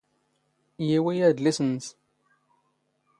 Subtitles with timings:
[0.87, 1.85] ⵢⵉⵡⵉ ⴰⴷⵍⵉⵙ ⵏⵏⵙ.